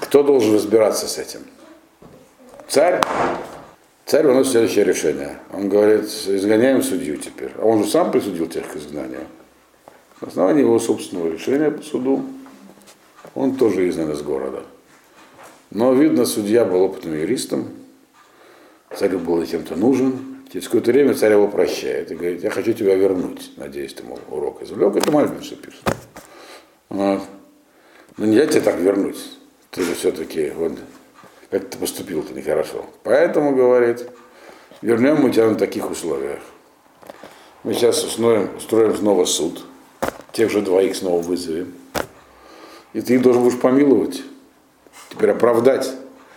[0.00, 1.40] кто должен разбираться с этим?
[2.66, 3.02] Царь.
[4.06, 5.36] Царь выносит следующее решение.
[5.52, 7.50] Он говорит, изгоняем судью теперь.
[7.58, 9.26] А он же сам присудил тех к изгнанию.
[10.22, 12.24] На основании его собственного решения по суду
[13.34, 14.62] он тоже изгнан из города.
[15.70, 17.68] Но, видно, судья был опытным юристом,
[18.96, 20.42] царю был кем-то нужен.
[20.52, 23.52] Через какое-то время царь его прощает и говорит, я хочу тебя вернуть.
[23.56, 24.94] Надеюсь, ты мол, урок извлек.
[24.96, 25.82] Это Мальбин все пишет.
[26.88, 27.22] Вот.
[28.16, 29.18] Но нельзя тебя так вернуть.
[29.70, 30.72] Ты же все-таки, вот,
[31.50, 32.86] как ты поступил-то нехорошо.
[33.02, 34.08] Поэтому, говорит,
[34.82, 36.38] вернем мы тебя на таких условиях.
[37.64, 39.64] Мы сейчас устроим, устроим снова суд.
[40.32, 41.74] Тех же двоих снова вызовем.
[42.92, 44.22] И ты их должен будешь помиловать.
[45.10, 45.90] Теперь оправдать.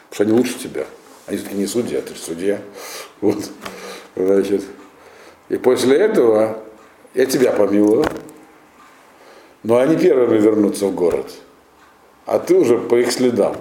[0.09, 0.85] Потому что они лучше тебя.
[1.27, 2.61] Они все-таки не судья, ты же судья.
[3.21, 3.37] Вот.
[4.15, 4.63] Значит.
[5.49, 6.63] И после этого
[7.13, 8.05] я тебя помилую.
[9.63, 11.31] Но они первыми вернутся в город.
[12.25, 13.57] А ты уже по их следам.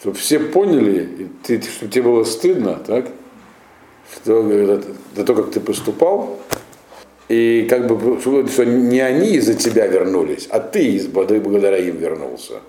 [0.00, 3.06] Чтобы все поняли, и ты, чтобы тебе было стыдно, так?
[4.14, 4.42] Что,
[5.14, 6.38] за то, как ты поступал,
[7.28, 12.60] и как бы, что не они из-за тебя вернулись, а ты из благодаря им вернулся.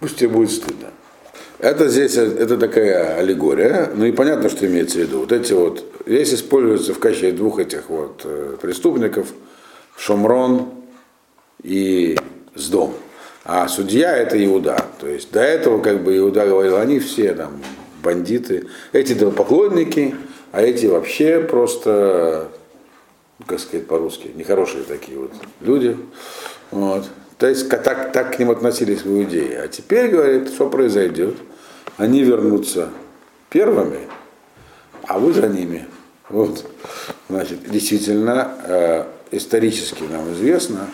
[0.00, 0.90] Пусть тебе будет стыдно.
[1.62, 5.20] Это здесь, это такая аллегория, ну и понятно, что имеется в виду.
[5.20, 9.28] Вот эти вот, здесь используются в качестве двух этих вот э, преступников
[9.96, 10.70] Шомрон
[11.62, 12.18] и
[12.56, 12.94] Сдом.
[13.44, 14.84] А судья это Иуда.
[15.00, 17.62] То есть до этого как бы Иуда говорил, они все там
[18.02, 20.16] бандиты, эти поклонники,
[20.50, 22.48] а эти вообще просто
[23.46, 25.96] как сказать по-русски, нехорошие такие вот люди.
[26.72, 27.04] Вот.
[27.38, 29.60] То есть так, так к ним относились в Иудее.
[29.60, 31.36] А теперь, говорит, что произойдет?
[31.96, 32.88] Они вернутся
[33.50, 34.00] первыми,
[35.04, 35.86] а вы за ними.
[36.28, 36.64] Вот.
[37.28, 40.88] Значит, действительно, э, исторически нам известно,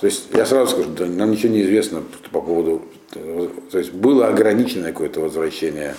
[0.00, 2.82] то есть я сразу скажу, да, нам ничего не известно по поводу,
[3.12, 5.94] то есть было ограниченное какое-то возвращение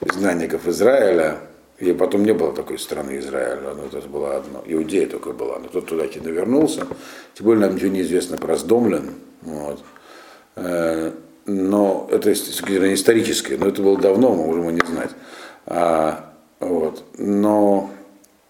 [0.00, 1.40] изгнанников Израиля,
[1.78, 5.68] и потом не было такой страны Израиля, ну, это было одно, Иудея только была, но
[5.68, 6.86] тот туда вернулся,
[7.34, 9.82] тем более нам ничего не известно про Сдомлен, вот.
[11.46, 15.10] Но это историческое, но это было давно, мы можем не знать.
[15.66, 17.04] А, вот.
[17.18, 17.90] Но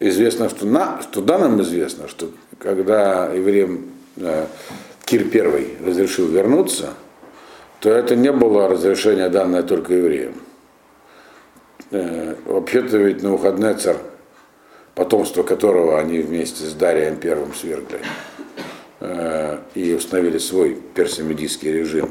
[0.01, 4.47] известно, что, на, что да, нам известно, что когда евреям э,
[5.05, 6.91] Кир I разрешил вернуться,
[7.81, 10.35] то это не было разрешение данное только евреям.
[11.91, 13.99] Э, вообще-то ведь на выходный царь,
[14.95, 18.01] потомство которого они вместе с Дарием Первым свергли
[19.01, 22.11] э, и установили свой персимедийский режим.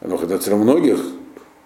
[0.00, 0.98] Навуходоносор многих,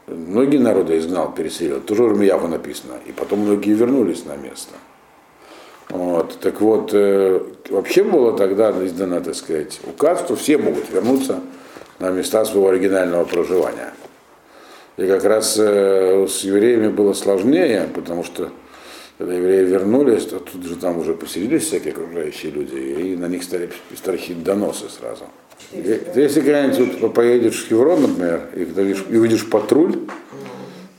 [0.06, 1.80] многие народы изгнал, переселил.
[1.80, 2.94] Тоже в Ирмияву написано.
[3.06, 4.74] И потом многие вернулись на место.
[5.90, 6.38] Вот.
[6.40, 11.40] Так вот, э, вообще было тогда издано, так сказать, указ, что все могут вернуться
[11.98, 13.92] на места своего оригинального проживания.
[14.96, 18.48] И как раз э, с евреями было сложнее, потому что
[19.22, 23.44] когда евреи вернулись, то тут же там уже поселились всякие окружающие люди, и на них
[23.44, 25.26] стали строчить доносы сразу.
[25.70, 29.96] И, если когда-нибудь вот поедешь в Хеврон, например, и, и увидишь патруль,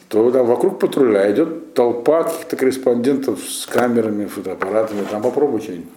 [0.07, 5.89] то там вокруг патруля идет толпа каких-то корреспондентов с камерами, фотоаппаратами, там попробуй что-нибудь.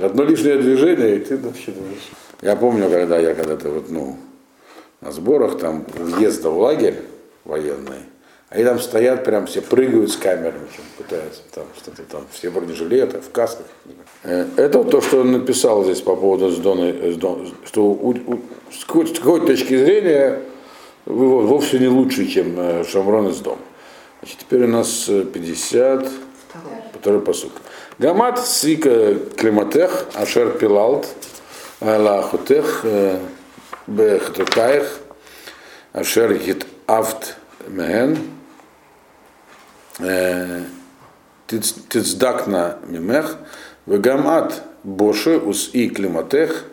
[0.00, 1.66] Одно лишнее движение, и ты думаешь.
[2.40, 4.16] Я помню, когда я когда-то вот, ну,
[5.00, 7.02] на сборах, там, въезда в лагерь
[7.44, 8.04] военный,
[8.54, 13.24] они там стоят, прям все прыгают с камерами, пытаются там что-то там, все в бронежилетах,
[13.24, 13.66] в касках.
[14.22, 16.94] Это вот то, что он написал здесь по поводу Сдона,
[17.66, 18.40] что у, у,
[18.72, 20.40] с какой-то какой точки зрения
[21.04, 23.58] вовсе не лучше, чем Шамрон и Сдом.
[24.20, 26.08] Значит, теперь у нас 50,
[27.00, 27.52] Второй посук.
[27.98, 31.08] Гамат сика климатех, ашер пилалт,
[31.80, 32.86] алахутех,
[33.88, 35.00] бехтукаех,
[35.92, 37.36] ашер хит авт
[37.66, 38.16] меген,
[41.46, 43.38] тицдакна мимех,
[43.86, 46.64] вегамат боши ус и климатех,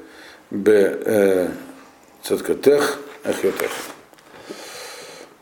[0.50, 1.52] бе
[2.24, 3.72] цаткатех, ахьотех.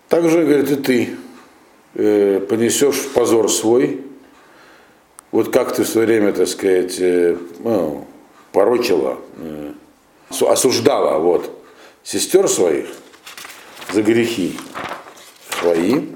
[0.08, 1.18] Также, говорит, и ты
[1.94, 4.04] э, понесешь позор свой,
[5.32, 8.08] вот как ты в свое время, так сказать, э, ну,
[8.52, 9.74] порочила, э,
[10.42, 11.64] осуждала вот,
[12.04, 12.88] сестер своих
[13.94, 14.58] за грехи
[15.60, 16.08] свои,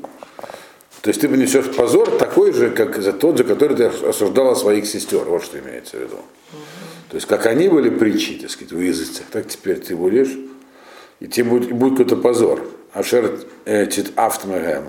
[1.03, 4.85] то есть ты понесешь позор такой же, как за тот, за который ты осуждала своих
[4.85, 5.25] сестер.
[5.25, 6.15] Вот что имеется в виду.
[7.09, 10.33] То есть как они были притчи, так сказать, в языцах, так теперь ты будешь,
[11.19, 12.65] и тебе будет, будет какой-то позор.
[12.93, 14.85] Ашер тит автомагам,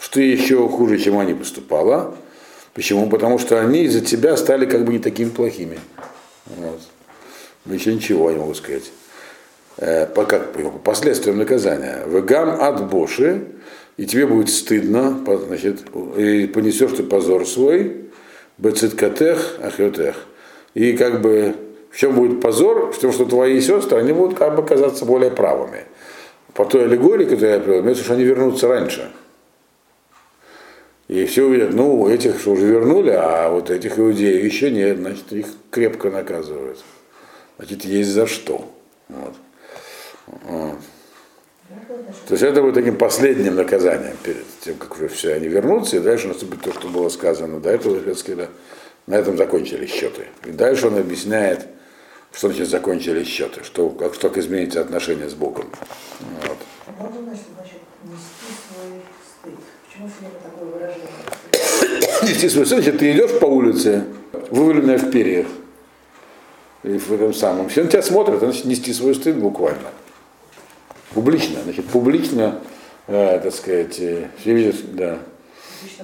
[0.00, 2.16] что еще хуже, чем они поступала.
[2.72, 3.10] Почему?
[3.10, 5.78] Потому что они из-за тебя стали как бы не такими плохими.
[6.46, 6.80] Вот.
[7.66, 8.90] Еще ничего, я могу сказать.
[9.76, 12.04] Э, по, как, по последствиям наказания.
[12.06, 13.48] Вегам от Боши,
[13.98, 15.80] и тебе будет стыдно, значит,
[16.16, 18.06] и понесешь ты позор свой,
[18.56, 20.16] бециткатех, ахютех.
[20.72, 21.54] И как бы
[21.90, 22.92] в чем будет позор?
[22.92, 25.84] В том, что твои сестры, они будут как бы казаться более правыми
[26.54, 29.10] по той аллегории, которую я привел, имеется, что они вернутся раньше.
[31.08, 35.32] И все увидят, ну, этих что уже вернули, а вот этих иудеев еще нет, значит,
[35.32, 36.78] их крепко наказывают.
[37.56, 38.70] Значит, есть за что.
[39.08, 39.34] Вот.
[40.26, 40.78] Вот.
[42.26, 46.00] То есть это будет таким последним наказанием перед тем, как уже все они вернутся, и
[46.00, 48.48] дальше наступит то, что было сказано до этого, сказать,
[49.06, 50.26] на этом закончились счеты.
[50.46, 51.66] И дальше он объясняет,
[52.32, 55.70] что значит закончились счеты, что, как, что как изменится отношения с Богом.
[56.42, 56.58] Вот.
[56.86, 59.54] А можно, значит, значит, нести свой стыд?
[59.86, 61.08] Почему сегодня такое выражение?
[62.22, 64.04] Нести свой стыд, значит, ты идешь по улице,
[64.50, 65.46] вываленная в перьях,
[66.82, 67.68] и в этом самом.
[67.68, 69.88] Все на тебя смотрят, значит, нести свой стыд буквально.
[71.18, 72.60] Публично, значит, публично,
[73.08, 75.18] э, так сказать, э, все видят, да.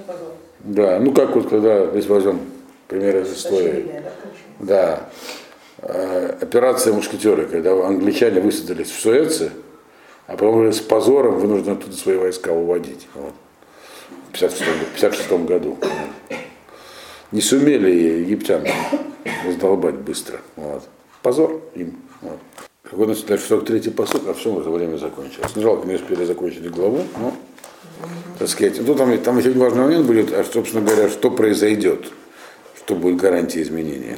[0.04, 0.32] Позор.
[0.58, 2.40] Да, ну как вот, когда, здесь возьмем
[2.88, 4.02] пример из истории.
[4.58, 5.08] Да.
[5.78, 9.52] Э, Операция мушкетеры, когда англичане высадились в Суэце,
[10.26, 13.06] а потом с позором вынуждены оттуда свои войска уводить.
[13.14, 13.34] Вот.
[14.32, 15.78] В 1956 году.
[17.30, 18.64] Не сумели египтян
[19.46, 20.40] раздолбать быстро.
[20.56, 20.82] Вот.
[21.22, 22.00] Позор им.
[22.20, 22.40] Вот.
[22.92, 25.52] У нас дальше 43-й посуд, а все, уже время закончилось.
[25.56, 27.34] Ну, жалко, не успели закончить главу, но,
[28.38, 32.12] так сказать, ну, там, там еще важный момент будет, а, собственно говоря, что произойдет,
[32.76, 34.12] что будет гарантия изменения.